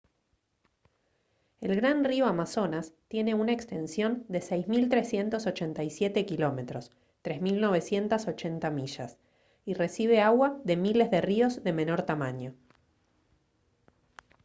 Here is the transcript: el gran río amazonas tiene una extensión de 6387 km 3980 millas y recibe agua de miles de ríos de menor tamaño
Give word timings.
el 1.59 1.75
gran 1.75 2.03
río 2.03 2.25
amazonas 2.25 2.91
tiene 3.07 3.35
una 3.35 3.51
extensión 3.53 4.25
de 4.29 4.41
6387 4.41 6.25
km 6.25 6.89
3980 7.21 8.71
millas 8.71 9.17
y 9.63 9.75
recibe 9.75 10.19
agua 10.21 10.59
de 10.63 10.75
miles 10.75 11.11
de 11.11 11.21
ríos 11.21 11.63
de 11.63 11.73
menor 11.73 12.01
tamaño 12.01 12.55